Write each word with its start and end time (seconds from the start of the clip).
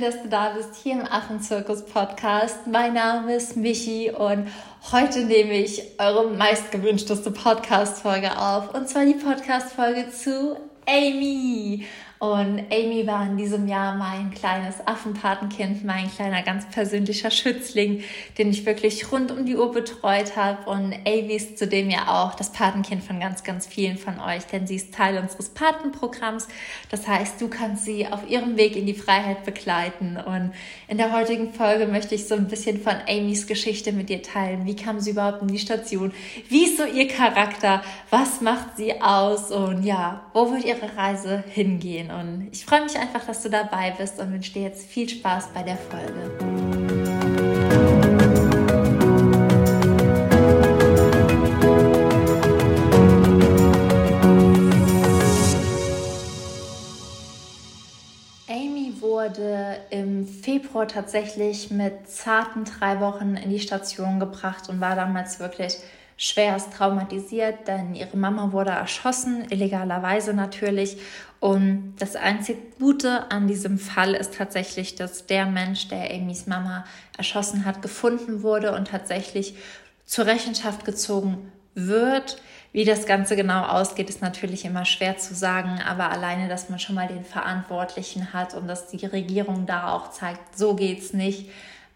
schön, 0.00 0.12
dass 0.12 0.22
du 0.22 0.28
da 0.28 0.50
bist 0.50 0.76
hier 0.82 0.94
im 0.94 1.06
Affenzirkus 1.06 1.84
Podcast. 1.84 2.66
Mein 2.66 2.94
Name 2.94 3.34
ist 3.34 3.56
Michi 3.56 4.10
und 4.10 4.48
heute 4.92 5.20
nehme 5.20 5.52
ich 5.54 5.82
eure 5.98 6.30
meistgewünschteste 6.30 7.30
Podcast-Folge 7.30 8.38
auf 8.38 8.74
und 8.74 8.88
zwar 8.88 9.04
die 9.04 9.14
Podcast-Folge 9.14 10.10
zu 10.10 10.56
Amy. 10.86 11.86
Und 12.20 12.64
Amy 12.70 13.06
war 13.06 13.24
in 13.24 13.38
diesem 13.38 13.66
Jahr 13.66 13.96
mein 13.96 14.30
kleines 14.30 14.86
Affenpatenkind, 14.86 15.86
mein 15.86 16.10
kleiner 16.14 16.42
ganz 16.42 16.68
persönlicher 16.68 17.30
Schützling, 17.30 18.04
den 18.36 18.50
ich 18.50 18.66
wirklich 18.66 19.10
rund 19.10 19.32
um 19.32 19.46
die 19.46 19.56
Uhr 19.56 19.72
betreut 19.72 20.36
habe. 20.36 20.68
Und 20.68 20.92
Amy 21.06 21.32
ist 21.32 21.56
zudem 21.56 21.88
ja 21.88 22.08
auch 22.08 22.34
das 22.34 22.52
Patenkind 22.52 23.02
von 23.02 23.20
ganz, 23.20 23.42
ganz 23.42 23.66
vielen 23.66 23.96
von 23.96 24.20
euch, 24.20 24.44
denn 24.44 24.66
sie 24.66 24.76
ist 24.76 24.92
Teil 24.92 25.16
unseres 25.16 25.48
Patenprogramms. 25.48 26.46
Das 26.90 27.08
heißt, 27.08 27.40
du 27.40 27.48
kannst 27.48 27.86
sie 27.86 28.06
auf 28.06 28.28
ihrem 28.28 28.58
Weg 28.58 28.76
in 28.76 28.84
die 28.84 28.92
Freiheit 28.92 29.46
begleiten. 29.46 30.18
Und 30.18 30.52
in 30.88 30.98
der 30.98 31.12
heutigen 31.12 31.54
Folge 31.54 31.86
möchte 31.86 32.14
ich 32.14 32.28
so 32.28 32.34
ein 32.34 32.48
bisschen 32.48 32.82
von 32.82 32.96
Amys 33.08 33.46
Geschichte 33.46 33.92
mit 33.92 34.10
dir 34.10 34.22
teilen. 34.22 34.66
Wie 34.66 34.76
kam 34.76 35.00
sie 35.00 35.12
überhaupt 35.12 35.40
in 35.40 35.48
die 35.48 35.58
Station? 35.58 36.12
Wie 36.50 36.64
ist 36.64 36.76
so 36.76 36.84
ihr 36.84 37.08
Charakter? 37.08 37.82
Was 38.12 38.40
macht 38.40 38.76
sie 38.76 39.00
aus? 39.00 39.52
Und 39.52 39.84
ja, 39.84 40.22
wo 40.32 40.50
wird 40.50 40.64
ihre 40.64 40.96
Reise 40.96 41.44
hingehen? 41.46 42.10
Und 42.10 42.48
ich 42.50 42.66
freue 42.66 42.82
mich 42.82 42.98
einfach, 42.98 43.24
dass 43.24 43.40
du 43.44 43.50
dabei 43.50 43.92
bist 43.96 44.18
und 44.18 44.32
wünsche 44.32 44.52
dir 44.52 44.62
jetzt 44.62 44.84
viel 44.84 45.08
Spaß 45.08 45.50
bei 45.54 45.62
der 45.62 45.76
Folge. 45.76 46.10
Amy 58.48 59.00
wurde 59.00 59.76
im 59.90 60.26
Februar 60.26 60.88
tatsächlich 60.88 61.70
mit 61.70 62.08
zarten 62.08 62.64
drei 62.64 62.98
Wochen 62.98 63.36
in 63.36 63.50
die 63.50 63.60
Station 63.60 64.18
gebracht 64.18 64.68
und 64.68 64.80
war 64.80 64.96
damals 64.96 65.38
wirklich 65.38 65.76
schwerst 66.20 66.74
traumatisiert, 66.74 67.66
denn 67.66 67.94
ihre 67.94 68.18
Mama 68.18 68.52
wurde 68.52 68.72
erschossen, 68.72 69.46
illegalerweise 69.48 70.34
natürlich. 70.34 70.98
Und 71.40 71.94
das 71.98 72.14
einzige 72.14 72.58
Gute 72.78 73.30
an 73.30 73.48
diesem 73.48 73.78
Fall 73.78 74.12
ist 74.12 74.34
tatsächlich, 74.34 74.96
dass 74.96 75.24
der 75.24 75.46
Mensch, 75.46 75.88
der 75.88 76.14
Amys 76.14 76.46
Mama 76.46 76.84
erschossen 77.16 77.64
hat, 77.64 77.80
gefunden 77.80 78.42
wurde 78.42 78.74
und 78.74 78.88
tatsächlich 78.88 79.54
zur 80.04 80.26
Rechenschaft 80.26 80.84
gezogen 80.84 81.50
wird. 81.74 82.36
Wie 82.72 82.84
das 82.84 83.06
Ganze 83.06 83.34
genau 83.34 83.62
ausgeht, 83.62 84.10
ist 84.10 84.20
natürlich 84.20 84.66
immer 84.66 84.84
schwer 84.84 85.16
zu 85.16 85.34
sagen, 85.34 85.80
aber 85.88 86.10
alleine, 86.10 86.48
dass 86.48 86.68
man 86.68 86.78
schon 86.78 86.96
mal 86.96 87.08
den 87.08 87.24
Verantwortlichen 87.24 88.34
hat 88.34 88.52
und 88.52 88.68
dass 88.68 88.88
die 88.88 89.06
Regierung 89.06 89.64
da 89.64 89.94
auch 89.94 90.10
zeigt, 90.10 90.58
so 90.58 90.74
geht's 90.74 91.14
nicht, 91.14 91.48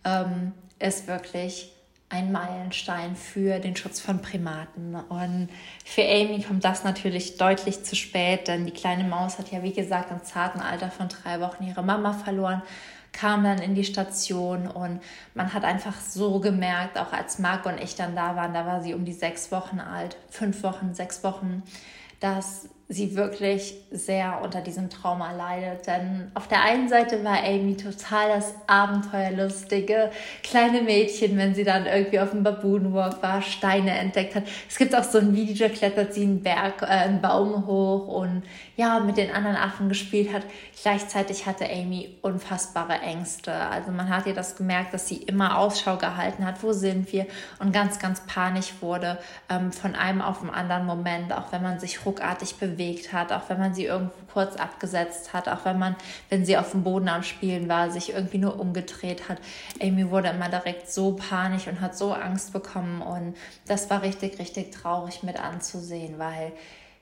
ähm, 0.07 0.53
ist 0.79 1.09
wirklich 1.09 1.74
ein 2.15 2.31
Meilenstein 2.31 3.17
für 3.17 3.59
den 3.59 3.75
Schutz 3.75 3.99
von 3.99 4.23
Primaten. 4.23 4.95
Und 4.95 5.49
für 5.85 6.03
Amy 6.03 6.43
kommt 6.43 6.65
das 6.65 6.85
natürlich 6.85 7.39
deutlich 7.39 7.83
zu 7.83 7.97
spät, 7.97 8.47
denn 8.47 8.67
die 8.67 8.73
kleine 8.73 9.03
Maus 9.03 9.39
hat 9.39 9.51
ja, 9.51 9.65
wie 9.65 9.73
gesagt, 9.73 10.13
im 10.13 10.23
zarten 10.23 10.61
Alter 10.61 10.91
von 10.91 11.09
drei 11.09 11.41
Wochen 11.41 11.65
ihre 11.65 11.83
Mama 11.83 12.13
verloren, 12.13 12.63
kam 13.11 13.43
dann 13.43 13.59
in 13.59 13.75
die 13.75 13.85
Station 13.85 14.69
und 14.69 15.01
man 15.35 15.53
hat 15.53 15.65
einfach 15.65 16.01
so 16.01 16.39
gemerkt, 16.39 16.99
auch 16.99 17.13
als 17.13 17.39
Marc 17.41 17.67
und 17.67 17.81
ich 17.81 17.97
dann 17.97 18.15
da 18.15 18.37
waren, 18.37 18.55
da 18.55 18.65
war 18.65 18.81
sie 18.81 18.95
um 18.95 19.05
die 19.05 19.13
sechs 19.13 19.51
Wochen 19.51 19.81
alt, 19.81 20.17
fünf 20.31 20.63
Wochen, 20.63 20.95
sechs 20.95 21.25
Wochen, 21.25 21.63
dass 22.21 22.69
sie 22.89 23.17
wirklich 23.17 23.75
sehr 23.91 24.41
unter 24.43 24.61
diesem 24.61 24.91
Trauma 24.91 25.33
leidet. 25.33 25.87
Denn 25.87 26.31
auf 26.35 26.49
der 26.49 26.63
einen 26.63 26.89
Seite 26.89 27.25
war 27.25 27.43
Amy 27.43 27.77
total 27.77 28.29
das 28.29 28.55
abenteuerlustige 28.67 30.11
kleine 30.43 30.83
Mädchen, 30.83 31.39
wenn 31.39 31.55
sie 31.55 31.65
dann 31.65 31.87
irgendwie 31.87 32.21
auf 32.21 32.31
dem 32.31 32.43
Baboonwalk 32.43 33.23
war, 33.23 33.41
Steine 33.41 33.93
entdeckt 33.93 34.35
hat. 34.35 34.45
Es 34.69 34.77
gibt 34.77 34.95
auch 34.95 35.05
so 35.05 35.19
ein 35.19 35.35
Video, 35.35 35.67
da 35.67 35.73
klettert 35.73 36.13
sie 36.13 36.25
einen 36.25 36.43
Berg, 36.43 36.83
äh, 36.83 36.87
einen 36.87 37.23
Baum 37.23 37.67
hoch 37.67 38.07
und 38.07 38.43
ja, 38.77 39.01
mit 39.01 39.17
den 39.17 39.31
anderen 39.31 39.57
Affen 39.57 39.89
gespielt 39.89 40.33
hat. 40.33 40.43
Gleichzeitig 40.83 41.47
hatte 41.47 41.65
Amy 41.65 42.19
unfassbare 42.21 43.01
Ängste. 43.01 43.55
Also 43.55 43.93
man 43.93 44.11
hat 44.11 44.27
ihr 44.27 44.35
das 44.35 44.57
gemerkt, 44.57 44.93
dass 44.93 45.09
sie 45.09 45.17
immer 45.17 45.59
Ausschau 45.59 45.97
gehalten 45.97 46.45
hat, 46.45 46.63
wo 46.63 46.73
sind 46.73 47.11
wir 47.13 47.27
und 47.61 47.73
ganz, 47.73 47.99
ganz 47.99 48.21
panisch 48.27 48.75
wurde 48.81 49.19
ähm, 49.49 49.73
von 49.73 49.95
einem 49.95 50.21
auf 50.21 50.41
den 50.41 50.51
anderen 50.51 50.85
Moment, 50.85 51.33
auch 51.33 51.51
wenn 51.51 51.63
man 51.63 51.81
sich 51.81 52.05
ruckartig 52.05 52.57
bewegt 52.57 52.74
bewegt 52.75 53.13
hat, 53.13 53.33
auch 53.33 53.49
wenn 53.49 53.59
man 53.59 53.75
sie 53.75 53.85
irgendwo 53.85 54.15
kurz 54.33 54.57
abgesetzt 54.57 55.33
hat, 55.33 55.49
auch 55.49 55.65
wenn 55.65 55.79
man, 55.79 55.97
wenn 56.29 56.45
sie 56.45 56.57
auf 56.57 56.73
dem 56.73 56.83
Boden 56.83 57.09
am 57.09 57.23
Spielen 57.23 57.69
war, 57.69 57.91
sich 57.91 58.13
irgendwie 58.13 58.39
nur 58.39 58.59
umgedreht 58.59 59.29
hat. 59.29 59.39
Amy 59.81 60.11
wurde 60.11 60.29
immer 60.29 60.49
direkt 60.49 60.91
so 60.91 61.13
panisch 61.13 61.67
und 61.67 61.81
hat 61.81 61.97
so 61.97 62.13
Angst 62.13 62.53
bekommen 62.53 63.03
und 63.03 63.37
das 63.67 63.91
war 63.91 64.03
richtig, 64.03 64.39
richtig 64.39 64.73
traurig 64.73 65.23
mit 65.23 65.39
anzusehen, 65.39 66.19
weil 66.19 66.53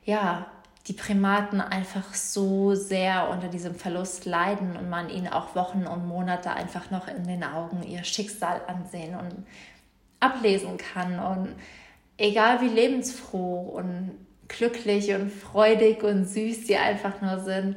ja, 0.05 0.47
die 0.88 0.93
Primaten 0.94 1.61
einfach 1.61 2.12
so 2.15 2.75
sehr 2.75 3.28
unter 3.31 3.49
diesem 3.49 3.75
Verlust 3.77 4.25
leiden 4.25 4.77
und 4.77 4.91
man 4.91 5.11
ihnen 5.11 5.28
auch 5.28 5.55
Wochen 5.55 5.87
und 5.87 6.06
Monate 6.06 6.53
einfach 6.53 6.91
noch 6.91 7.06
in 7.06 7.25
den 7.25 7.44
Augen 7.44 7.84
ihr 7.84 8.03
Schicksal 8.03 8.61
ansehen 8.66 9.15
und 9.15 9.47
ablesen 10.19 10.78
kann. 10.78 11.21
Und 11.21 11.55
egal 12.16 12.61
wie 12.62 12.69
lebensfroh 12.69 13.61
und 13.61 14.11
glücklich 14.49 15.15
und 15.15 15.31
freudig 15.31 16.03
und 16.03 16.25
süß 16.25 16.67
sie 16.67 16.77
einfach 16.77 17.21
nur 17.21 17.41
sind, 17.41 17.77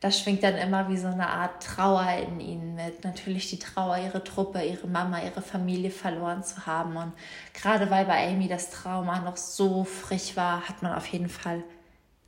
das 0.00 0.20
schwingt 0.20 0.42
dann 0.42 0.56
immer 0.56 0.88
wie 0.88 0.96
so 0.96 1.08
eine 1.08 1.26
Art 1.26 1.62
Trauer 1.62 2.06
in 2.28 2.38
ihnen 2.38 2.74
mit. 2.74 3.02
Natürlich 3.02 3.48
die 3.50 3.58
Trauer, 3.58 3.96
ihre 3.98 4.22
Truppe, 4.22 4.62
ihre 4.62 4.86
Mama, 4.86 5.22
ihre 5.22 5.40
Familie 5.40 5.90
verloren 5.90 6.44
zu 6.44 6.66
haben. 6.66 6.96
Und 6.96 7.12
gerade 7.54 7.90
weil 7.90 8.04
bei 8.04 8.28
Amy 8.28 8.46
das 8.46 8.70
Trauma 8.70 9.20
noch 9.20 9.36
so 9.36 9.84
frisch 9.84 10.36
war, 10.36 10.68
hat 10.68 10.82
man 10.82 10.92
auf 10.92 11.06
jeden 11.06 11.30
Fall 11.30 11.64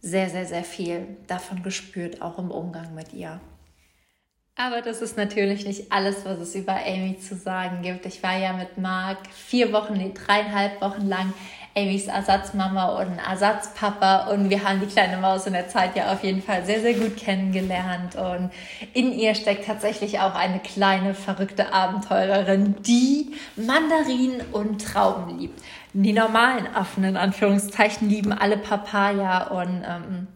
sehr, 0.00 0.30
sehr, 0.30 0.46
sehr 0.46 0.64
viel 0.64 1.18
davon 1.26 1.62
gespürt, 1.62 2.22
auch 2.22 2.38
im 2.38 2.50
Umgang 2.50 2.94
mit 2.94 3.12
ihr. 3.12 3.40
Aber 4.56 4.82
das 4.82 5.02
ist 5.02 5.16
natürlich 5.16 5.64
nicht 5.64 5.92
alles, 5.92 6.24
was 6.24 6.38
es 6.40 6.54
über 6.56 6.74
Amy 6.84 7.16
zu 7.20 7.36
sagen 7.36 7.82
gibt. 7.82 8.06
Ich 8.06 8.24
war 8.24 8.36
ja 8.36 8.54
mit 8.54 8.76
Marc 8.76 9.28
vier 9.28 9.72
Wochen, 9.72 9.92
nee, 9.92 10.12
dreieinhalb 10.12 10.80
Wochen 10.80 11.06
lang 11.06 11.32
Amy's 11.76 12.06
Ersatzmama 12.06 13.00
und 13.00 13.18
Ersatzpapa 13.18 14.30
und 14.30 14.50
wir 14.50 14.64
haben 14.64 14.80
die 14.80 14.86
kleine 14.86 15.18
Maus 15.18 15.46
in 15.46 15.52
der 15.52 15.68
Zeit 15.68 15.96
ja 15.96 16.12
auf 16.12 16.24
jeden 16.24 16.42
Fall 16.42 16.64
sehr, 16.64 16.80
sehr 16.80 16.94
gut 16.94 17.16
kennengelernt 17.16 18.16
und 18.16 18.50
in 18.94 19.12
ihr 19.12 19.34
steckt 19.34 19.66
tatsächlich 19.66 20.20
auch 20.20 20.34
eine 20.34 20.58
kleine 20.58 21.14
verrückte 21.14 21.72
Abenteurerin, 21.72 22.76
die 22.86 23.34
Mandarinen 23.56 24.40
und 24.52 24.84
Trauben 24.84 25.38
liebt. 25.38 25.62
Die 25.92 26.12
normalen 26.12 26.66
Affen 26.74 27.04
in 27.04 27.16
Anführungszeichen 27.16 28.08
lieben 28.08 28.32
alle 28.32 28.56
Papaya 28.56 29.48
und 29.48 29.82
ähm, 29.86 30.26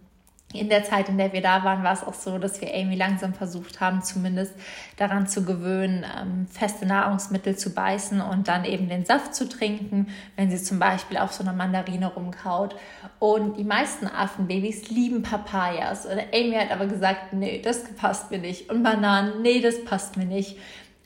in 0.53 0.69
der 0.69 0.85
Zeit, 0.85 1.09
in 1.09 1.19
der 1.19 1.33
wir 1.33 1.43
da 1.43 1.65
waren, 1.65 1.83
war 1.83 1.93
es 1.93 2.05
auch 2.05 2.15
so, 2.15 2.39
dass 2.39 2.61
wir 2.61 2.75
Amy 2.75 2.95
langsam 2.95 3.35
versucht 3.35 3.81
haben, 3.81 4.03
zumindest 4.03 4.55
daran 4.97 5.27
zu 5.27 5.45
gewöhnen, 5.45 6.05
ähm, 6.05 6.47
feste 6.51 6.87
Nahrungsmittel 6.87 7.57
zu 7.57 7.75
beißen 7.75 8.21
und 8.21 8.49
dann 8.49 8.65
eben 8.65 8.89
den 8.89 9.05
Saft 9.05 9.35
zu 9.35 9.49
trinken, 9.49 10.09
wenn 10.37 10.51
sie 10.51 10.63
zum 10.63 10.79
Beispiel 10.79 11.19
auf 11.19 11.33
so 11.33 11.43
einer 11.43 11.53
Mandarine 11.53 12.07
rumkaut. 12.07 12.77
Und 13.19 13.57
die 13.57 13.65
meisten 13.65 14.07
Affenbabys 14.07 14.89
lieben 14.91 15.23
Papayas. 15.23 16.07
Und 16.07 16.19
Amy 16.33 16.55
hat 16.55 16.71
aber 16.71 16.87
gesagt, 16.87 17.33
nee, 17.33 17.61
das 17.63 17.85
passt 17.95 18.31
mir 18.31 18.39
nicht. 18.39 18.71
Und 18.71 18.83
Bananen, 18.83 19.43
nee, 19.43 19.61
das 19.61 19.85
passt 19.85 20.17
mir 20.17 20.27
nicht. 20.27 20.59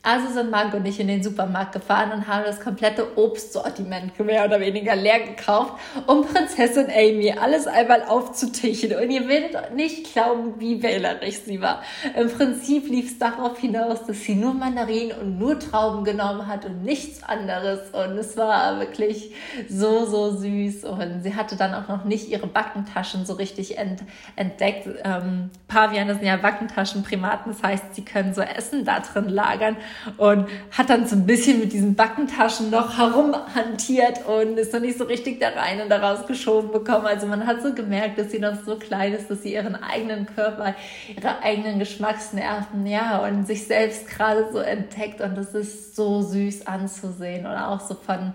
Also 0.09 0.29
sind 0.29 0.51
Marc 0.51 0.73
und 0.73 0.85
ich 0.85 1.01
in 1.01 1.09
den 1.09 1.21
Supermarkt 1.21 1.73
gefahren 1.73 2.13
und 2.13 2.27
haben 2.29 2.45
das 2.45 2.61
komplette 2.61 3.17
Obstsortiment 3.17 4.17
mehr 4.17 4.45
oder 4.45 4.61
weniger 4.61 4.95
leer 4.95 5.19
gekauft, 5.19 5.73
um 6.05 6.25
Prinzessin 6.25 6.85
Amy 6.85 7.33
alles 7.37 7.67
einmal 7.67 8.03
aufzutischen. 8.03 8.95
Und 8.95 9.09
ihr 9.09 9.27
werdet 9.27 9.75
nicht 9.75 10.13
glauben, 10.13 10.61
wie 10.61 10.81
wählerisch 10.81 11.39
sie 11.39 11.59
war. 11.59 11.83
Im 12.15 12.29
Prinzip 12.29 12.87
lief 12.87 13.11
es 13.11 13.19
darauf 13.19 13.59
hinaus, 13.59 14.05
dass 14.05 14.21
sie 14.21 14.35
nur 14.35 14.53
Mandarinen 14.53 15.17
und 15.17 15.39
nur 15.39 15.59
Trauben 15.59 16.05
genommen 16.05 16.47
hat 16.47 16.63
und 16.63 16.83
nichts 16.83 17.21
anderes. 17.23 17.89
Und 17.91 18.17
es 18.17 18.37
war 18.37 18.79
wirklich 18.79 19.33
so, 19.67 20.05
so 20.05 20.31
süß. 20.37 20.85
Und 20.85 21.23
sie 21.23 21.35
hatte 21.35 21.57
dann 21.57 21.73
auch 21.73 21.89
noch 21.89 22.05
nicht 22.05 22.29
ihre 22.29 22.47
Backentaschen 22.47 23.25
so 23.25 23.33
richtig 23.33 23.77
ent 23.77 24.03
entdeckt. 24.37 24.87
Ähm, 25.03 25.49
Paviane 25.67 26.13
sind 26.13 26.25
ja 26.25 26.37
Backentaschen, 26.37 27.03
Primaten. 27.03 27.51
Das 27.51 27.61
heißt, 27.61 27.93
sie 27.93 28.05
können 28.05 28.33
so 28.33 28.39
Essen 28.39 28.85
da 28.85 29.01
drin 29.01 29.27
lagern 29.27 29.75
und 30.17 30.47
hat 30.71 30.89
dann 30.89 31.07
so 31.07 31.15
ein 31.15 31.25
bisschen 31.25 31.59
mit 31.59 31.73
diesen 31.73 31.95
Backentaschen 31.95 32.69
noch 32.69 32.97
herumhantiert 32.97 34.25
und 34.25 34.57
ist 34.57 34.73
noch 34.73 34.79
nicht 34.79 34.97
so 34.97 35.05
richtig 35.05 35.39
da 35.39 35.49
rein 35.49 35.81
und 35.81 35.89
da 35.89 35.97
rausgeschoben 35.97 36.71
bekommen. 36.71 37.05
Also 37.05 37.27
man 37.27 37.45
hat 37.45 37.61
so 37.61 37.73
gemerkt, 37.73 38.17
dass 38.17 38.31
sie 38.31 38.39
noch 38.39 38.55
so 38.65 38.77
klein 38.77 39.13
ist, 39.13 39.29
dass 39.29 39.43
sie 39.43 39.53
ihren 39.53 39.75
eigenen 39.75 40.25
Körper, 40.25 40.75
ihre 41.15 41.41
eigenen 41.41 41.79
Geschmacksnerven, 41.79 42.85
ja, 42.85 43.19
und 43.25 43.45
sich 43.45 43.65
selbst 43.65 44.07
gerade 44.07 44.49
so 44.51 44.59
entdeckt 44.59 45.21
und 45.21 45.35
das 45.37 45.53
ist 45.53 45.95
so 45.95 46.21
süß 46.21 46.67
anzusehen 46.67 47.45
und 47.45 47.55
auch 47.55 47.81
so 47.81 47.95
von, 47.95 48.33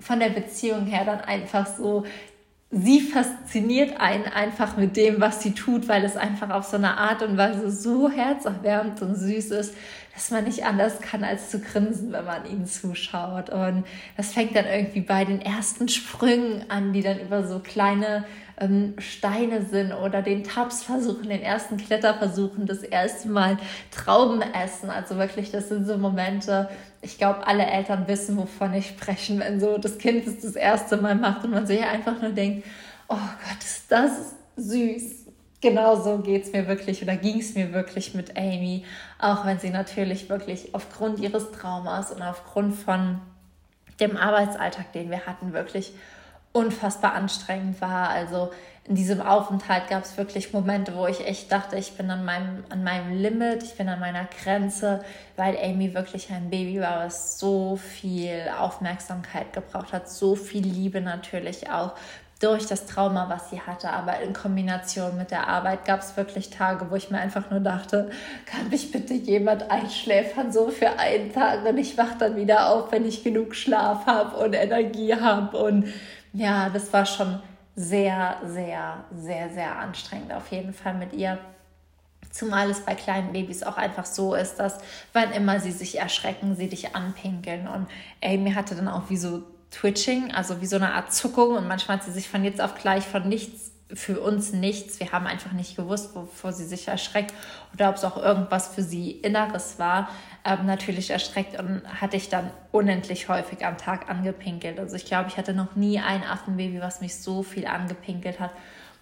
von 0.00 0.20
der 0.20 0.30
Beziehung 0.30 0.86
her 0.86 1.04
dann 1.04 1.20
einfach 1.20 1.66
so 1.66 2.04
sie 2.70 3.00
fasziniert 3.00 4.00
einen 4.00 4.24
einfach 4.24 4.76
mit 4.76 4.96
dem, 4.96 5.20
was 5.20 5.42
sie 5.42 5.52
tut, 5.52 5.88
weil 5.88 6.04
es 6.04 6.16
einfach 6.16 6.50
auf 6.50 6.64
so 6.64 6.76
eine 6.76 6.96
Art 6.96 7.22
und 7.22 7.36
Weise 7.36 7.70
so 7.70 8.10
herzerwärmend 8.10 9.00
und 9.02 9.14
süß 9.14 9.52
ist, 9.52 9.74
dass 10.14 10.30
man 10.30 10.44
nicht 10.44 10.64
anders 10.64 11.00
kann, 11.00 11.22
als 11.22 11.50
zu 11.50 11.60
grinsen, 11.60 12.12
wenn 12.12 12.24
man 12.24 12.46
ihnen 12.46 12.66
zuschaut. 12.66 13.50
Und 13.50 13.84
das 14.16 14.32
fängt 14.32 14.56
dann 14.56 14.66
irgendwie 14.66 15.02
bei 15.02 15.24
den 15.24 15.40
ersten 15.40 15.88
Sprüngen 15.88 16.68
an, 16.68 16.92
die 16.92 17.02
dann 17.02 17.20
über 17.20 17.46
so 17.46 17.60
kleine 17.60 18.24
ähm, 18.58 18.94
Steine 18.98 19.62
sind 19.62 19.92
oder 19.92 20.22
den 20.22 20.44
Tabs 20.44 20.82
versuchen, 20.82 21.28
den 21.28 21.42
ersten 21.42 21.76
Kletterversuchen, 21.76 22.66
das 22.66 22.82
erste 22.82 23.28
Mal 23.28 23.58
Trauben 23.90 24.40
essen. 24.40 24.90
Also 24.90 25.16
wirklich, 25.16 25.50
das 25.50 25.68
sind 25.68 25.86
so 25.86 25.98
Momente, 25.98 26.68
ich 27.02 27.18
glaube, 27.18 27.46
alle 27.46 27.66
Eltern 27.66 28.08
wissen, 28.08 28.36
wovon 28.36 28.74
ich 28.74 28.88
spreche, 28.88 29.38
wenn 29.38 29.60
so 29.60 29.78
das 29.78 29.98
Kind 29.98 30.26
es 30.26 30.40
das 30.40 30.56
erste 30.56 30.96
Mal 30.96 31.14
macht 31.14 31.44
und 31.44 31.50
man 31.50 31.66
sich 31.66 31.84
einfach 31.84 32.20
nur 32.20 32.32
denkt, 32.32 32.66
oh 33.08 33.14
Gott, 33.14 33.62
ist 33.62 33.90
das 33.90 34.34
süß. 34.56 35.26
Genau 35.60 35.96
so 35.96 36.18
geht 36.18 36.44
es 36.44 36.52
mir 36.52 36.68
wirklich 36.68 37.02
oder 37.02 37.16
ging 37.16 37.40
es 37.40 37.54
mir 37.54 37.72
wirklich 37.72 38.14
mit 38.14 38.36
Amy, 38.36 38.84
auch 39.18 39.46
wenn 39.46 39.58
sie 39.58 39.70
natürlich 39.70 40.28
wirklich 40.28 40.74
aufgrund 40.74 41.18
ihres 41.18 41.50
Traumas 41.50 42.12
und 42.12 42.22
aufgrund 42.22 42.74
von 42.74 43.20
dem 44.00 44.16
Arbeitsalltag, 44.16 44.92
den 44.92 45.10
wir 45.10 45.26
hatten, 45.26 45.52
wirklich 45.52 45.94
unfassbar 46.56 47.12
anstrengend 47.12 47.80
war. 47.80 48.08
Also 48.08 48.50
in 48.88 48.94
diesem 48.94 49.20
Aufenthalt 49.20 49.88
gab 49.88 50.04
es 50.04 50.16
wirklich 50.16 50.52
Momente, 50.52 50.94
wo 50.94 51.06
ich 51.06 51.26
echt 51.26 51.52
dachte, 51.52 51.76
ich 51.76 51.96
bin 51.96 52.10
an 52.10 52.24
meinem, 52.24 52.64
an 52.70 52.82
meinem 52.82 53.12
Limit, 53.20 53.62
ich 53.62 53.74
bin 53.74 53.88
an 53.88 54.00
meiner 54.00 54.26
Grenze, 54.42 55.04
weil 55.36 55.56
Amy 55.58 55.92
wirklich 55.92 56.30
ein 56.30 56.48
Baby 56.48 56.80
war, 56.80 57.04
was 57.04 57.38
so 57.38 57.76
viel 57.76 58.42
Aufmerksamkeit 58.58 59.52
gebraucht 59.52 59.92
hat, 59.92 60.08
so 60.08 60.34
viel 60.34 60.64
Liebe 60.64 61.00
natürlich 61.00 61.68
auch 61.68 61.92
durch 62.40 62.66
das 62.66 62.86
Trauma, 62.86 63.28
was 63.28 63.50
sie 63.50 63.60
hatte. 63.60 63.90
Aber 63.90 64.20
in 64.20 64.32
Kombination 64.32 65.16
mit 65.16 65.30
der 65.30 65.48
Arbeit 65.48 65.84
gab 65.84 66.00
es 66.00 66.16
wirklich 66.16 66.50
Tage, 66.50 66.90
wo 66.90 66.96
ich 66.96 67.10
mir 67.10 67.18
einfach 67.18 67.50
nur 67.50 67.60
dachte, 67.60 68.10
kann 68.44 68.68
mich 68.68 68.92
bitte 68.92 69.14
jemand 69.14 69.70
einschläfern, 69.70 70.52
so 70.52 70.68
für 70.68 70.98
einen 70.98 71.32
Tag 71.32 71.64
und 71.64 71.78
ich 71.78 71.96
wach 71.96 72.18
dann 72.18 72.36
wieder 72.36 72.70
auf, 72.70 72.92
wenn 72.92 73.06
ich 73.06 73.24
genug 73.24 73.54
Schlaf 73.54 74.06
habe 74.06 74.36
und 74.36 74.52
Energie 74.52 75.14
habe. 75.14 75.56
Und 75.56 75.86
ja, 76.32 76.68
das 76.70 76.92
war 76.92 77.06
schon 77.06 77.40
sehr, 77.74 78.40
sehr, 78.44 79.04
sehr, 79.14 79.50
sehr 79.50 79.78
anstrengend 79.78 80.32
auf 80.32 80.50
jeden 80.50 80.72
Fall 80.72 80.94
mit 80.94 81.12
ihr. 81.12 81.38
Zumal 82.30 82.70
es 82.70 82.80
bei 82.80 82.94
kleinen 82.94 83.32
Babys 83.32 83.62
auch 83.62 83.76
einfach 83.76 84.04
so 84.04 84.34
ist, 84.34 84.56
dass 84.56 84.78
wann 85.12 85.32
immer 85.32 85.60
sie 85.60 85.72
sich 85.72 85.98
erschrecken, 85.98 86.56
sie 86.56 86.68
dich 86.68 86.94
anpinkeln. 86.94 87.68
Und 87.68 87.86
Amy 88.22 88.52
hatte 88.52 88.74
dann 88.74 88.88
auch 88.88 89.08
wie 89.08 89.16
so 89.16 89.42
Twitching, 89.70 90.32
also 90.32 90.60
wie 90.60 90.66
so 90.66 90.76
eine 90.76 90.94
Art 90.94 91.12
Zuckung. 91.12 91.56
Und 91.56 91.68
manchmal 91.68 91.98
hat 91.98 92.04
sie 92.04 92.12
sich 92.12 92.28
von 92.28 92.44
jetzt 92.44 92.60
auf 92.60 92.74
gleich 92.74 93.04
von 93.04 93.28
nichts, 93.28 93.72
für 93.92 94.20
uns 94.20 94.52
nichts. 94.52 94.98
Wir 94.98 95.12
haben 95.12 95.26
einfach 95.26 95.52
nicht 95.52 95.76
gewusst, 95.76 96.14
wovor 96.14 96.52
sie 96.52 96.64
sich 96.64 96.88
erschreckt 96.88 97.32
oder 97.72 97.88
ob 97.88 97.96
es 97.96 98.04
auch 98.04 98.16
irgendwas 98.16 98.68
für 98.68 98.82
sie 98.82 99.12
Inneres 99.12 99.78
war. 99.78 100.08
Ähm, 100.44 100.66
natürlich 100.66 101.10
erschreckt 101.10 101.58
und 101.58 101.82
hatte 102.00 102.16
ich 102.16 102.28
dann 102.28 102.50
unendlich 102.72 103.28
häufig 103.28 103.64
am 103.64 103.78
Tag 103.78 104.10
angepinkelt. 104.10 104.78
Also 104.78 104.96
ich 104.96 105.04
glaube, 105.04 105.28
ich 105.28 105.36
hatte 105.36 105.54
noch 105.54 105.76
nie 105.76 106.00
ein 106.00 106.24
Affenbaby, 106.24 106.80
was 106.80 107.00
mich 107.00 107.16
so 107.16 107.42
viel 107.42 107.66
angepinkelt 107.66 108.40
hat. 108.40 108.50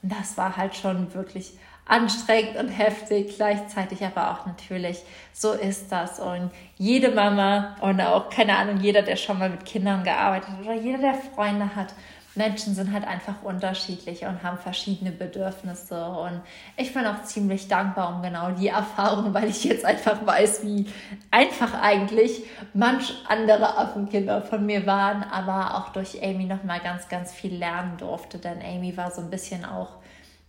Und 0.03 0.13
das 0.13 0.37
war 0.37 0.57
halt 0.57 0.75
schon 0.75 1.15
wirklich 1.15 1.55
anstrengend 1.87 2.57
und 2.57 2.69
heftig, 2.69 3.37
gleichzeitig 3.37 4.05
aber 4.05 4.31
auch 4.31 4.47
natürlich, 4.47 5.03
so 5.33 5.53
ist 5.53 5.93
das. 5.93 6.19
Und 6.19 6.51
jede 6.77 7.11
Mama 7.11 7.77
und 7.81 8.01
auch, 8.01 8.31
keine 8.31 8.57
Ahnung, 8.57 8.81
jeder, 8.81 9.03
der 9.03 9.17
schon 9.17 9.39
mal 9.39 9.51
mit 9.51 9.65
Kindern 9.65 10.05
gearbeitet 10.05 10.51
hat 10.51 10.61
oder 10.61 10.75
jeder, 10.75 10.99
der 10.99 11.15
Freunde 11.15 11.75
hat, 11.77 11.95
Menschen 12.37 12.75
sind 12.75 12.93
halt 12.93 13.07
einfach 13.07 13.43
unterschiedlich 13.43 14.25
und 14.25 14.43
haben 14.43 14.59
verschiedene 14.59 15.13
Bedürfnisse. 15.13 16.05
Und 16.05 16.41
ich 16.77 16.93
bin 16.93 17.07
auch 17.07 17.23
ziemlich 17.23 17.69
dankbar 17.69 18.15
um 18.15 18.23
genau 18.23 18.51
die 18.51 18.69
Erfahrung, 18.69 19.33
weil 19.35 19.49
ich 19.49 19.65
jetzt 19.65 19.85
einfach 19.85 20.25
weiß, 20.27 20.65
wie 20.65 20.87
einfach 21.31 21.81
eigentlich 21.81 22.43
manch 22.73 23.15
andere 23.29 23.79
Affenkinder 23.79 24.43
von 24.43 24.67
mir 24.67 24.87
waren, 24.87 25.23
aber 25.23 25.77
auch 25.77 25.91
durch 25.91 26.23
Amy 26.23 26.45
nochmal 26.45 26.81
ganz, 26.81 27.09
ganz 27.09 27.33
viel 27.33 27.55
lernen 27.55 27.97
durfte. 27.99 28.39
Denn 28.39 28.61
Amy 28.63 28.97
war 28.97 29.11
so 29.11 29.21
ein 29.21 29.31
bisschen 29.31 29.65
auch, 29.65 29.99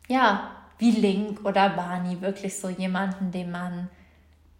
ja, 0.08 0.52
wie 0.78 0.92
Link 0.92 1.46
oder 1.46 1.70
Barney, 1.70 2.22
wirklich 2.22 2.60
so 2.60 2.70
jemanden, 2.70 3.32
den 3.32 3.52
man 3.52 3.90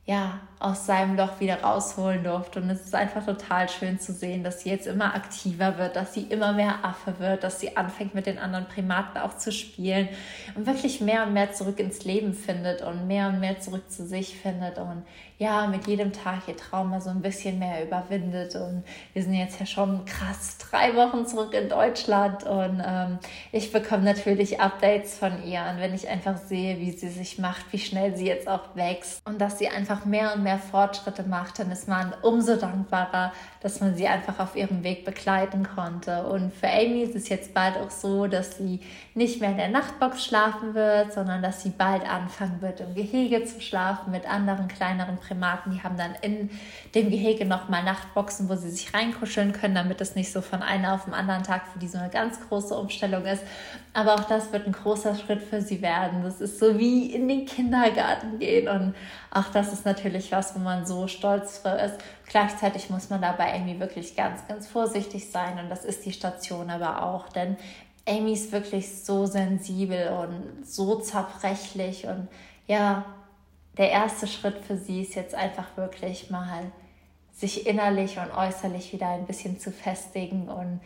ja, 0.08 0.40
aus 0.60 0.86
seinem 0.86 1.18
Loch 1.18 1.40
wieder 1.40 1.62
rausholen 1.62 2.24
durfte. 2.24 2.62
Und 2.62 2.70
es 2.70 2.82
ist 2.82 2.96
einfach 2.96 3.26
total 3.26 3.68
schön 3.70 4.00
zu 4.00 4.14
sehen, 4.14 4.44
dass 4.44 4.62
sie 4.62 4.70
jetzt 4.70 4.88
immer 4.88 5.16
aktiver 5.16 5.78
wird, 5.78 5.96
dass 5.96 6.14
sie 6.14 6.24
immer 6.24 6.54
mehr 6.54 6.86
Affe 6.86 7.20
wird, 7.20 7.44
dass 7.44 7.60
sie 7.60 7.76
anfängt 7.76 8.14
mit 8.14 8.26
den 8.26 8.38
anderen 8.38 8.68
Primaten 8.68 9.18
auch 9.18 9.38
zu 9.38 9.52
spielen 9.52 10.08
und 10.56 10.66
wirklich 10.68 11.02
mehr 11.02 11.26
und 11.26 11.34
mehr 11.34 11.54
zurück 11.54 11.80
ins 11.80 12.06
Leben 12.06 12.34
findet 12.34 12.82
und 12.84 13.08
mehr 13.08 13.30
und 13.30 13.40
mehr 13.40 13.60
zurück 13.60 13.92
zu 13.92 14.06
sich 14.06 14.38
findet 14.38 14.78
und 14.78 15.04
ja, 15.38 15.68
mit 15.68 15.86
jedem 15.86 16.14
Tag 16.14 16.48
ihr 16.48 16.56
Trauma 16.56 17.02
so 17.02 17.10
ein 17.10 17.22
bisschen 17.22 17.60
mehr 17.60 17.84
überwindet. 17.84 18.56
Und 18.56 18.84
wir 19.14 19.22
sind 19.22 19.34
jetzt 19.34 19.60
ja 19.60 19.66
schon 19.66 20.06
krass 20.06 20.58
drei 20.58 20.96
Wochen 20.96 21.26
zurück 21.26 21.54
in 21.54 21.68
Deutschland 21.68 22.44
und 22.46 22.82
ähm, 22.86 23.20
ich 23.52 23.72
bekomme 23.74 24.04
natürlich 24.04 24.62
Updates 24.62 25.18
von 25.18 25.44
ihr. 25.44 25.60
Und 25.70 25.82
wenn 25.82 25.94
ich 25.94 26.08
einfach 26.08 26.38
sehe, 26.38 26.80
wie 26.80 26.92
sie 26.92 27.10
sich 27.10 27.38
macht, 27.38 27.66
wie 27.72 27.80
schnell 27.80 28.16
sie 28.16 28.28
jetzt 28.28 28.48
auch 28.48 28.76
wächst 28.76 29.20
und 29.28 29.42
dass 29.42 29.60
sie 29.60 29.68
einfach 29.68 29.95
mehr 30.04 30.34
und 30.36 30.44
mehr 30.44 30.60
Fortschritte 30.60 31.24
macht, 31.24 31.60
dann 31.60 31.72
ist 31.72 31.88
man 31.88 32.14
umso 32.24 32.58
dankbarer, 32.58 33.32
dass 33.62 33.80
man 33.80 33.96
sie 33.96 34.08
einfach 34.08 34.40
auf 34.40 34.58
ihrem 34.58 34.84
Weg 34.84 35.06
begleiten 35.06 35.66
konnte. 35.74 36.26
Und 36.26 36.54
für 36.54 36.68
Amy 36.68 37.04
ist 37.04 37.16
es 37.16 37.30
jetzt 37.30 37.54
bald 37.54 37.78
auch 37.78 37.90
so, 37.90 38.28
dass 38.28 38.58
sie 38.58 38.82
nicht 39.14 39.40
mehr 39.40 39.52
in 39.52 39.58
der 39.58 39.70
Nachtbox 39.70 40.26
schlafen 40.26 40.74
wird, 40.74 41.14
sondern 41.14 41.42
dass 41.42 41.64
sie 41.64 41.70
bald 41.70 42.04
anfangen 42.08 42.62
wird, 42.62 42.82
im 42.82 42.94
Gehege 42.94 43.46
zu 43.46 43.62
schlafen 43.62 44.12
mit 44.12 44.30
anderen 44.30 44.68
kleineren 44.68 45.18
Primaten, 45.18 45.72
die 45.72 45.82
haben 45.82 45.98
dann 45.98 46.16
in 46.22 46.50
dem 46.94 47.10
Gehege 47.10 47.46
nochmal 47.46 47.84
Nachtboxen, 47.84 48.50
wo 48.50 48.56
sie 48.56 48.70
sich 48.70 48.94
reinkuscheln 48.94 49.54
können, 49.54 49.76
damit 49.76 50.02
es 50.02 50.16
nicht 50.16 50.32
so 50.32 50.42
von 50.42 50.62
einem 50.62 50.86
auf 50.86 51.06
den 51.06 51.14
anderen 51.14 51.44
Tag 51.44 51.68
für 51.72 51.80
die 51.80 51.88
so 51.88 51.98
eine 51.98 52.10
ganz 52.10 52.40
große 52.50 52.76
Umstellung 52.76 53.26
ist. 53.26 53.44
Aber 53.94 54.16
auch 54.16 54.26
das 54.26 54.52
wird 54.52 54.68
ein 54.68 54.74
großer 54.74 55.16
Schritt 55.16 55.42
für 55.42 55.62
sie 55.62 55.82
werden. 55.82 56.24
Das 56.24 56.42
ist 56.42 56.60
so 56.60 56.78
wie 56.78 57.14
in 57.14 57.28
den 57.28 57.46
Kindergarten 57.46 58.40
gehen. 58.40 58.68
Und 58.68 58.96
auch 59.32 59.46
das 59.54 59.72
ist 59.72 59.85
natürlich 59.86 60.32
was, 60.32 60.56
wo 60.56 60.60
man 60.60 60.86
so 60.86 61.08
stolz 61.08 61.60
für 61.60 61.70
ist. 61.70 61.96
Gleichzeitig 62.28 62.90
muss 62.90 63.10
man 63.10 63.22
dabei 63.22 63.54
Amy 63.54 63.80
wirklich 63.80 64.16
ganz, 64.16 64.48
ganz 64.48 64.68
vorsichtig 64.68 65.30
sein. 65.30 65.60
Und 65.60 65.70
das 65.70 65.86
ist 65.86 66.06
die 66.06 66.14
Station 66.14 66.70
aber 66.70 67.04
auch. 67.04 67.30
Denn 67.30 67.58
Amy 68.08 68.34
ist 68.34 68.52
wirklich 68.52 69.04
so 69.04 69.26
sensibel 69.26 70.10
und 70.10 70.66
so 70.66 71.00
zerbrechlich 71.00 72.06
und 72.06 72.28
ja, 72.68 73.06
der 73.78 73.92
erste 73.92 74.28
Schritt 74.28 74.58
für 74.60 74.78
sie 74.78 75.02
ist 75.02 75.16
jetzt 75.16 75.36
einfach 75.36 75.76
wirklich 75.76 76.30
mal 76.30 76.72
sich 77.34 77.68
innerlich 77.68 78.18
und 78.18 78.32
äußerlich 78.32 78.94
wieder 78.94 79.10
ein 79.10 79.26
bisschen 79.26 79.60
zu 79.60 79.72
festigen 79.72 80.48
und 80.48 80.80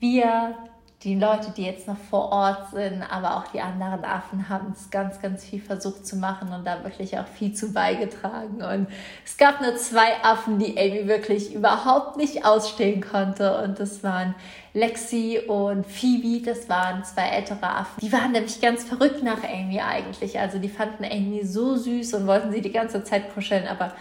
wir 0.00 0.56
die 1.04 1.16
Leute, 1.16 1.52
die 1.56 1.64
jetzt 1.64 1.88
noch 1.88 1.96
vor 1.96 2.30
Ort 2.30 2.70
sind, 2.70 3.02
aber 3.02 3.36
auch 3.36 3.48
die 3.48 3.60
anderen 3.60 4.04
Affen 4.04 4.48
haben 4.48 4.72
es 4.72 4.88
ganz, 4.90 5.20
ganz 5.20 5.44
viel 5.44 5.60
versucht 5.60 6.06
zu 6.06 6.16
machen 6.16 6.52
und 6.52 6.64
da 6.64 6.84
wirklich 6.84 7.18
auch 7.18 7.26
viel 7.26 7.52
zu 7.52 7.72
beigetragen. 7.72 8.62
Und 8.62 8.86
es 9.24 9.36
gab 9.36 9.60
nur 9.60 9.74
zwei 9.76 10.22
Affen, 10.22 10.60
die 10.60 10.78
Amy 10.78 11.08
wirklich 11.08 11.54
überhaupt 11.54 12.16
nicht 12.16 12.44
ausstehen 12.44 13.00
konnte. 13.00 13.62
Und 13.62 13.80
das 13.80 14.04
waren 14.04 14.36
Lexi 14.74 15.40
und 15.46 15.84
Phoebe. 15.84 16.44
Das 16.44 16.68
waren 16.68 17.02
zwei 17.04 17.28
ältere 17.30 17.66
Affen. 17.66 18.00
Die 18.00 18.12
waren 18.12 18.30
nämlich 18.30 18.60
ganz 18.60 18.84
verrückt 18.84 19.24
nach 19.24 19.42
Amy 19.42 19.80
eigentlich. 19.80 20.38
Also 20.38 20.58
die 20.58 20.68
fanden 20.68 21.04
Amy 21.04 21.44
so 21.44 21.76
süß 21.76 22.14
und 22.14 22.28
wollten 22.28 22.52
sie 22.52 22.60
die 22.60 22.72
ganze 22.72 23.02
Zeit 23.02 23.34
kuscheln, 23.34 23.66
aber 23.66 23.92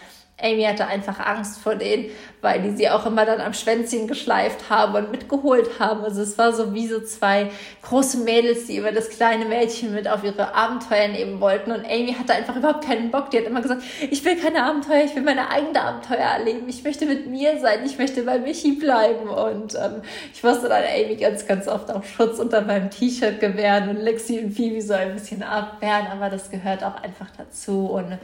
Amy 0.42 0.64
hatte 0.64 0.88
einfach 0.88 1.20
Angst 1.20 1.60
vor 1.60 1.76
denen, 1.76 2.06
weil 2.42 2.62
die 2.62 2.76
sie 2.76 2.90
auch 2.90 3.06
immer 3.06 3.26
dann 3.26 3.40
am 3.40 3.54
Schwänzchen 3.54 4.08
geschleift 4.08 4.70
haben 4.70 4.96
und 4.96 5.12
mitgeholt 5.12 5.80
haben. 5.80 6.04
Also 6.04 6.22
es 6.22 6.38
war 6.38 6.54
so 6.54 6.74
wie 6.74 6.88
so 6.88 7.00
zwei 7.02 7.52
große 7.84 8.20
Mädels, 8.20 8.66
die 8.66 8.78
immer 8.78 8.92
das 8.92 9.10
kleine 9.10 9.46
Mädchen 9.46 9.94
mit 9.94 10.08
auf 10.08 10.24
ihre 10.24 10.56
Abenteuer 10.56 11.10
nehmen 11.10 11.40
wollten. 11.40 11.72
Und 11.72 11.86
Amy 11.86 12.16
hatte 12.18 12.34
einfach 12.34 12.56
überhaupt 12.56 12.86
keinen 12.86 13.12
Bock. 13.12 13.30
Die 13.30 13.38
hat 13.38 13.46
immer 13.46 13.62
gesagt, 13.62 13.84
ich 14.10 14.26
will 14.26 14.36
keine 14.36 14.64
Abenteuer, 14.64 15.04
ich 15.06 15.16
will 15.16 15.24
meine 15.24 15.50
eigenen 15.50 15.78
Abenteuer 15.78 16.18
erleben. 16.18 16.68
Ich 16.68 16.84
möchte 16.84 17.06
mit 17.06 17.28
mir 17.28 17.60
sein, 17.60 17.86
ich 17.86 17.98
möchte 17.98 18.24
bei 18.24 18.40
Michi 18.40 18.74
bleiben. 18.74 19.30
Und 19.30 19.76
ähm, 19.76 20.02
ich 20.34 20.44
musste 20.44 20.70
dann 20.70 20.84
Amy 20.84 21.16
ganz, 21.18 21.46
ganz 21.46 21.68
oft 21.68 21.92
auch 21.92 22.04
Schutz 22.04 22.40
unter 22.40 22.62
meinem 22.62 22.90
T-Shirt 22.90 23.40
gewähren 23.40 23.90
und 23.90 23.98
Lexi 23.98 24.40
und 24.40 24.54
Phoebe 24.54 24.82
so 24.82 24.94
ein 24.94 25.14
bisschen 25.14 25.44
abwehren. 25.44 26.08
Aber 26.08 26.30
das 26.30 26.50
gehört 26.50 26.84
auch 26.84 26.96
einfach 27.04 27.28
dazu. 27.38 27.86
Und 27.86 28.18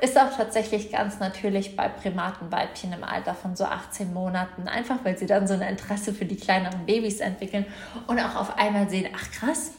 ist 0.00 0.18
auch 0.18 0.36
tatsächlich 0.36 0.90
ganz 0.90 1.18
natürlich 1.18 1.76
bei 1.76 1.88
Primatenweibchen 1.88 2.92
im 2.92 3.04
Alter 3.04 3.34
von 3.34 3.56
so 3.56 3.64
18 3.64 4.12
Monaten, 4.12 4.68
einfach 4.68 4.98
weil 5.04 5.18
sie 5.18 5.26
dann 5.26 5.46
so 5.46 5.54
ein 5.54 5.62
Interesse 5.62 6.14
für 6.14 6.24
die 6.24 6.36
kleineren 6.36 6.86
Babys 6.86 7.20
entwickeln 7.20 7.66
und 8.06 8.18
auch 8.18 8.36
auf 8.36 8.58
einmal 8.58 8.88
sehen, 8.88 9.08
ach 9.14 9.30
krass, 9.30 9.72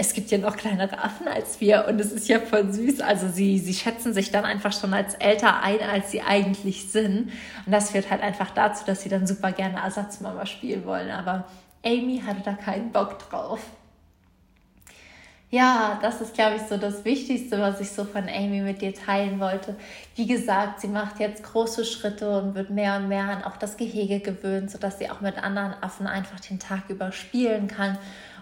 es 0.00 0.12
gibt 0.14 0.30
ja 0.30 0.38
noch 0.38 0.56
kleinere 0.56 0.96
Affen 1.02 1.26
als 1.26 1.60
wir 1.60 1.86
und 1.88 2.00
es 2.00 2.12
ist 2.12 2.28
ja 2.28 2.38
voll 2.38 2.72
süß. 2.72 3.00
Also 3.00 3.28
sie, 3.28 3.58
sie 3.58 3.74
schätzen 3.74 4.14
sich 4.14 4.30
dann 4.30 4.44
einfach 4.44 4.72
schon 4.72 4.94
als 4.94 5.14
älter 5.14 5.60
ein, 5.60 5.80
als 5.80 6.12
sie 6.12 6.22
eigentlich 6.22 6.92
sind. 6.92 7.32
Und 7.66 7.72
das 7.72 7.90
führt 7.90 8.08
halt 8.08 8.22
einfach 8.22 8.50
dazu, 8.50 8.84
dass 8.86 9.02
sie 9.02 9.08
dann 9.08 9.26
super 9.26 9.50
gerne 9.50 9.80
Ersatzmama 9.80 10.46
spielen 10.46 10.86
wollen. 10.86 11.10
Aber 11.10 11.46
Amy 11.84 12.22
hatte 12.24 12.42
da 12.44 12.52
keinen 12.52 12.92
Bock 12.92 13.18
drauf. 13.18 13.60
Ja, 15.50 15.98
das 16.02 16.20
ist, 16.20 16.34
glaube 16.34 16.56
ich, 16.56 16.62
so 16.62 16.76
das 16.76 17.04
Wichtigste, 17.06 17.58
was 17.58 17.80
ich 17.80 17.90
so 17.90 18.04
von 18.04 18.28
Amy 18.28 18.60
mit 18.60 18.82
dir 18.82 18.94
teilen 18.94 19.40
wollte. 19.40 19.76
Wie 20.14 20.26
gesagt, 20.26 20.80
sie 20.80 20.88
macht 20.88 21.20
jetzt 21.20 21.42
große 21.42 21.86
Schritte 21.86 22.38
und 22.38 22.54
wird 22.54 22.68
mehr 22.68 22.96
und 22.96 23.08
mehr 23.08 23.24
an 23.24 23.44
auch 23.44 23.56
das 23.56 23.78
Gehege 23.78 24.20
gewöhnt, 24.20 24.70
sodass 24.70 24.98
sie 24.98 25.08
auch 25.10 25.22
mit 25.22 25.42
anderen 25.42 25.74
Affen 25.80 26.06
einfach 26.06 26.38
den 26.40 26.58
Tag 26.58 26.90
über 26.90 27.12
spielen 27.12 27.66
kann 27.66 27.96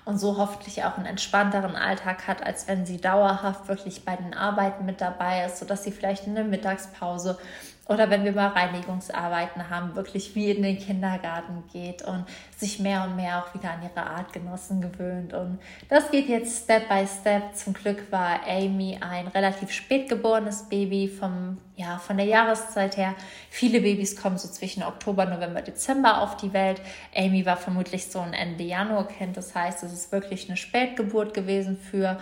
und 0.05 0.19
so 0.19 0.37
hoffentlich 0.37 0.83
auch 0.85 0.97
einen 0.97 1.07
entspannteren 1.07 1.77
Alltag 1.77 2.27
hat, 2.27 2.45
als 2.45 2.67
wenn 2.67 2.87
sie 2.87 3.01
dauerhaft 3.01 3.69
wirklich 3.69 4.05
bei 4.05 4.17
den 4.17 4.35
Arbeiten 4.35 4.85
mit 4.85 5.01
dabei 5.01 5.45
ist, 5.45 5.59
sodass 5.59 5.85
sie 5.85 5.93
vielleicht 5.93 6.27
in 6.27 6.35
der 6.35 6.45
Mittagspause 6.45 7.39
oder 7.89 8.11
wenn 8.11 8.25
wir 8.25 8.33
mal 8.33 8.49
Reinigungsarbeiten 8.49 9.71
haben, 9.71 9.95
wirklich 9.95 10.35
wie 10.35 10.51
in 10.51 10.63
den 10.63 10.79
Kindergarten 10.79 11.63
geht 11.73 12.03
und 12.03 12.25
sich 12.57 12.81
mehr 12.81 13.05
und 13.05 13.15
mehr 13.15 13.39
auch 13.39 13.55
wieder 13.55 13.73
an 13.73 13.83
ihre 13.83 14.05
Artgenossen 14.05 14.81
gewöhnt. 14.81 15.33
Und 15.33 15.61
das 15.89 16.11
geht 16.11 16.29
jetzt 16.29 16.65
Step 16.65 16.89
by 16.89 17.07
Step. 17.07 17.55
Zum 17.55 17.75
Glück 17.75 18.11
war 18.11 18.41
Amy 18.49 18.99
ein 19.01 19.29
relativ 19.29 19.71
spät 19.71 20.09
geborenes 20.09 20.69
Baby 20.69 21.07
vom, 21.07 21.59
ja, 21.77 21.99
von 21.99 22.17
der 22.17 22.27
Jahreszeit 22.27 22.97
her. 22.97 23.15
Viele 23.51 23.81
Babys 23.81 24.21
kommen 24.21 24.39
so 24.39 24.49
zwischen 24.49 24.83
Oktober, 24.83 25.25
November, 25.25 25.63
Dezember 25.63 26.23
auf 26.23 26.37
die 26.37 26.53
Welt. 26.53 26.81
Amy 27.15 27.47
war 27.47 27.57
vermutlich 27.57 28.07
so 28.07 28.19
ein 28.19 28.33
Ende 28.33 28.65
Januar 28.65 29.07
Kind. 29.07 29.37
Das 29.37 29.55
heißt, 29.55 29.85
es 29.85 29.93
ist 29.93 30.11
wirklich 30.11 30.49
eine 30.49 30.57
Spätgeburt 30.57 31.35
gewesen 31.35 31.79
für 31.79 32.19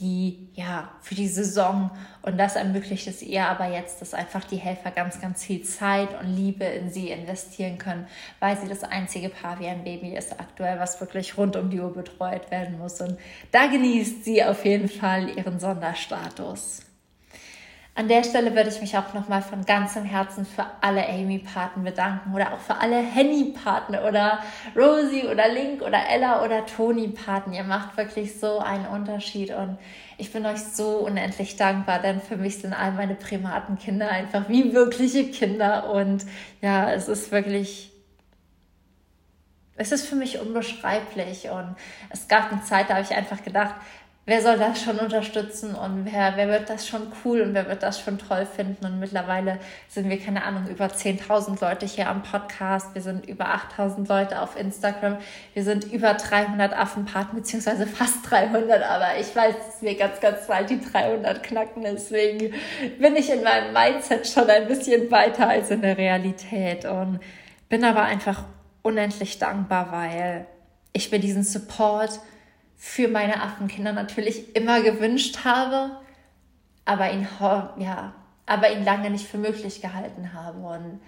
die, 0.00 0.48
ja, 0.54 0.90
für 1.00 1.14
die 1.14 1.28
Saison. 1.28 1.90
Und 2.22 2.38
das 2.38 2.56
ermöglicht 2.56 3.06
es 3.06 3.22
ihr 3.22 3.46
aber 3.46 3.66
jetzt, 3.70 4.00
dass 4.00 4.14
einfach 4.14 4.44
die 4.44 4.56
Helfer 4.56 4.90
ganz, 4.90 5.20
ganz 5.20 5.44
viel 5.44 5.62
Zeit 5.62 6.08
und 6.20 6.34
Liebe 6.34 6.64
in 6.64 6.90
sie 6.90 7.10
investieren 7.10 7.78
können, 7.78 8.06
weil 8.40 8.56
sie 8.56 8.68
das 8.68 8.82
einzige 8.82 9.28
Paar 9.28 9.60
wie 9.60 9.66
ein 9.66 9.84
Baby 9.84 10.16
ist 10.16 10.38
aktuell, 10.38 10.78
was 10.78 11.00
wirklich 11.00 11.36
rund 11.36 11.56
um 11.56 11.70
die 11.70 11.80
Uhr 11.80 11.92
betreut 11.92 12.50
werden 12.50 12.78
muss. 12.78 13.00
Und 13.00 13.18
da 13.52 13.66
genießt 13.66 14.24
sie 14.24 14.44
auf 14.44 14.64
jeden 14.64 14.88
Fall 14.88 15.28
ihren 15.36 15.58
Sonderstatus. 15.58 16.85
An 17.98 18.08
der 18.08 18.24
Stelle 18.24 18.54
würde 18.54 18.68
ich 18.68 18.82
mich 18.82 18.98
auch 18.98 19.14
nochmal 19.14 19.40
von 19.40 19.64
ganzem 19.64 20.04
Herzen 20.04 20.44
für 20.44 20.66
alle 20.82 21.08
Amy-Paten 21.08 21.82
bedanken 21.82 22.34
oder 22.34 22.52
auch 22.52 22.58
für 22.58 22.76
alle 22.76 22.98
Henny-Paten 22.98 23.96
oder 23.96 24.40
Rosie 24.76 25.26
oder 25.26 25.48
Link 25.48 25.80
oder 25.80 26.06
Ella 26.10 26.44
oder 26.44 26.66
Toni-Paten. 26.66 27.54
Ihr 27.54 27.64
macht 27.64 27.96
wirklich 27.96 28.38
so 28.38 28.58
einen 28.58 28.86
Unterschied 28.86 29.50
und 29.50 29.78
ich 30.18 30.30
bin 30.30 30.44
euch 30.44 30.62
so 30.62 30.98
unendlich 30.98 31.56
dankbar, 31.56 31.98
denn 32.00 32.20
für 32.20 32.36
mich 32.36 32.58
sind 32.58 32.74
all 32.74 32.92
meine 32.92 33.14
Primatenkinder 33.14 34.10
einfach 34.10 34.46
wie 34.50 34.74
wirkliche 34.74 35.30
Kinder 35.30 35.90
und 35.90 36.26
ja, 36.60 36.92
es 36.92 37.08
ist 37.08 37.32
wirklich 37.32 37.92
es 39.78 39.92
ist 39.92 40.06
für 40.06 40.16
mich 40.16 40.40
unbeschreiblich 40.40 41.48
und 41.50 41.76
es 42.10 42.28
gab 42.28 42.50
eine 42.50 42.62
Zeit, 42.62 42.88
da 42.88 42.94
habe 42.94 43.04
ich 43.04 43.14
einfach 43.14 43.42
gedacht, 43.42 43.74
wer 44.26 44.42
soll 44.42 44.58
das 44.58 44.82
schon 44.82 44.98
unterstützen 44.98 45.76
und 45.76 46.04
wer, 46.04 46.32
wer 46.34 46.48
wird 46.48 46.68
das 46.68 46.86
schon 46.88 47.12
cool 47.24 47.42
und 47.42 47.54
wer 47.54 47.68
wird 47.68 47.84
das 47.84 48.00
schon 48.00 48.18
toll 48.18 48.44
finden. 48.44 48.84
Und 48.84 48.98
mittlerweile 48.98 49.60
sind 49.88 50.10
wir, 50.10 50.18
keine 50.18 50.42
Ahnung, 50.42 50.66
über 50.66 50.86
10.000 50.86 51.60
Leute 51.60 51.86
hier 51.86 52.08
am 52.10 52.24
Podcast. 52.24 52.92
Wir 52.94 53.02
sind 53.02 53.26
über 53.26 53.46
8.000 53.54 54.08
Leute 54.08 54.42
auf 54.42 54.58
Instagram. 54.58 55.18
Wir 55.54 55.62
sind 55.62 55.84
über 55.92 56.14
300 56.14 56.76
Affenpaten, 56.76 57.38
beziehungsweise 57.38 57.86
fast 57.86 58.28
300. 58.28 58.82
Aber 58.82 59.16
ich 59.20 59.34
weiß, 59.34 59.54
dass 59.64 59.80
wir 59.80 59.96
ganz, 59.96 60.18
ganz 60.20 60.48
bald 60.48 60.70
die 60.70 60.80
300 60.80 61.44
knacken. 61.44 61.82
Deswegen 61.84 62.52
bin 62.98 63.14
ich 63.14 63.30
in 63.30 63.44
meinem 63.44 63.72
Mindset 63.72 64.26
schon 64.26 64.50
ein 64.50 64.66
bisschen 64.66 65.08
weiter 65.12 65.48
als 65.48 65.70
in 65.70 65.82
der 65.82 65.96
Realität 65.96 66.84
und 66.84 67.20
bin 67.68 67.84
aber 67.84 68.02
einfach 68.02 68.42
unendlich 68.82 69.38
dankbar, 69.38 69.92
weil 69.92 70.46
ich 70.92 71.12
mir 71.12 71.20
diesen 71.20 71.44
Support 71.44 72.20
für 72.76 73.08
meine 73.08 73.42
Affenkinder 73.42 73.92
natürlich 73.92 74.54
immer 74.54 74.82
gewünscht 74.82 75.44
habe, 75.44 75.98
aber 76.84 77.10
ihn, 77.12 77.26
ja, 77.78 78.12
aber 78.44 78.70
ihn 78.70 78.84
lange 78.84 79.10
nicht 79.10 79.26
für 79.26 79.38
möglich 79.38 79.80
gehalten 79.80 80.32
habe. 80.32 80.58
Und 80.58 81.00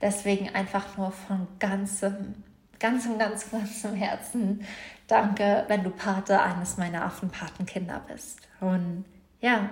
deswegen 0.00 0.54
einfach 0.54 0.96
nur 0.96 1.12
von 1.12 1.46
ganzem, 1.58 2.34
ganzem, 2.78 3.18
ganz, 3.18 3.50
ganzem 3.50 3.94
Herzen 3.94 4.66
danke, 5.06 5.64
wenn 5.68 5.84
du 5.84 5.90
Pate 5.90 6.40
eines 6.40 6.78
meiner 6.78 7.04
Affenpatenkinder 7.04 8.02
bist. 8.08 8.40
Und 8.60 9.04
ja, 9.40 9.70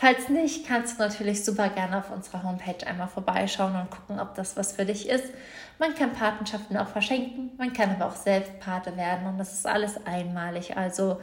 falls 0.00 0.28
nicht, 0.28 0.66
kannst 0.66 0.98
du 0.98 1.02
natürlich 1.02 1.44
super 1.44 1.68
gerne 1.70 1.98
auf 1.98 2.10
unserer 2.10 2.44
Homepage 2.44 2.86
einmal 2.86 3.08
vorbeischauen 3.08 3.74
und 3.74 3.90
gucken, 3.90 4.20
ob 4.20 4.34
das 4.34 4.56
was 4.56 4.72
für 4.72 4.84
dich 4.84 5.08
ist. 5.08 5.24
Man 5.78 5.94
kann 5.94 6.12
Patenschaften 6.12 6.76
auch 6.76 6.88
verschenken, 6.88 7.50
man 7.58 7.72
kann 7.72 7.90
aber 7.90 8.06
auch 8.06 8.16
selbst 8.16 8.58
Pate 8.60 8.96
werden 8.96 9.26
und 9.26 9.38
das 9.38 9.52
ist 9.52 9.66
alles 9.66 10.06
einmalig. 10.06 10.76
Also 10.76 11.20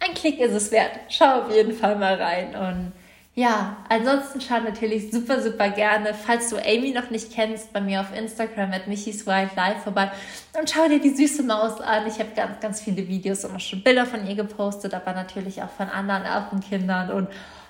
ein 0.00 0.14
Klick 0.14 0.40
ist 0.40 0.52
es 0.52 0.72
wert. 0.72 0.92
Schau 1.08 1.42
auf 1.42 1.54
jeden 1.54 1.72
Fall 1.72 1.96
mal 1.96 2.14
rein 2.14 2.54
und 2.56 2.92
ja, 3.34 3.76
ansonsten 3.90 4.40
schau 4.40 4.60
natürlich 4.60 5.12
super, 5.12 5.42
super 5.42 5.68
gerne, 5.68 6.14
falls 6.14 6.48
du 6.48 6.56
Amy 6.56 6.92
noch 6.92 7.10
nicht 7.10 7.30
kennst, 7.30 7.70
bei 7.72 7.82
mir 7.82 8.00
auf 8.00 8.16
Instagram 8.16 8.72
at 8.72 8.86
Michis 8.88 9.26
Wildlife 9.26 9.80
vorbei 9.84 10.10
und 10.58 10.70
schau 10.70 10.88
dir 10.88 11.00
die 11.00 11.14
süße 11.14 11.42
Maus 11.42 11.80
an. 11.80 12.06
Ich 12.06 12.18
habe 12.18 12.30
ganz, 12.34 12.60
ganz 12.60 12.80
viele 12.80 13.06
Videos 13.06 13.44
und 13.44 13.54
auch 13.54 13.60
schon 13.60 13.82
Bilder 13.82 14.06
von 14.06 14.26
ihr 14.26 14.36
gepostet, 14.36 14.94
aber 14.94 15.12
natürlich 15.12 15.62
auch 15.62 15.68
von 15.68 15.88
anderen 15.88 16.22
Affenkindern 16.24 17.10
und 17.10 17.28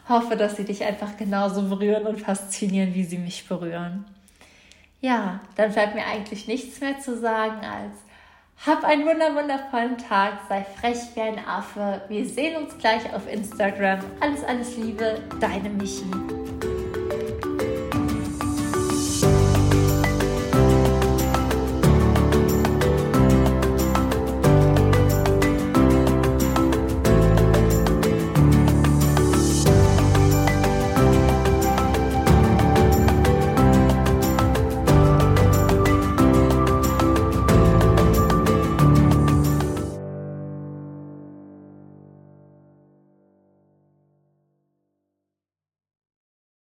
hoffe, 0.09 0.37
dass 0.37 0.57
sie 0.57 0.65
dich 0.65 0.85
einfach 0.85 1.17
genauso 1.17 1.63
berühren 1.63 2.07
und 2.07 2.21
faszinieren, 2.21 2.95
wie 2.95 3.05
sie 3.05 3.19
mich 3.19 3.49
berühren. 3.49 4.05
Ja, 5.01 5.41
dann 5.57 5.73
bleibt 5.73 5.95
mir 5.95 6.07
eigentlich 6.07 6.47
nichts 6.47 6.81
mehr 6.81 6.99
zu 6.99 7.19
sagen 7.19 7.65
als 7.65 8.07
hab 8.65 8.85
einen 8.85 9.05
wundervollen 9.05 9.99
Tag, 9.99 10.39
sei 10.49 10.65
frech 10.65 10.99
wie 11.15 11.21
ein 11.21 11.39
Affe. 11.47 12.01
Wir 12.09 12.27
sehen 12.27 12.57
uns 12.57 12.77
gleich 12.79 13.13
auf 13.13 13.31
Instagram. 13.31 14.01
Alles, 14.21 14.43
alles 14.45 14.77
Liebe, 14.77 15.21
deine 15.41 15.69
Michi. 15.69 16.05